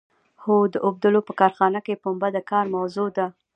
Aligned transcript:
هو 0.43 0.57
د 0.73 0.75
اوبدلو 0.87 1.19
په 1.27 1.33
کارخانه 1.39 1.79
کې 1.85 2.01
پنبه 2.03 2.27
د 2.33 2.37
کار 2.51 2.65
موضوع 2.75 3.09
ده. 3.17 3.25